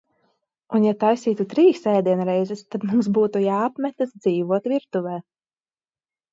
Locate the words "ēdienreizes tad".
1.91-2.89